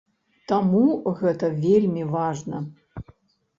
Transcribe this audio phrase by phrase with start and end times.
[0.51, 0.85] Таму
[1.19, 2.65] гэта вельмі важна.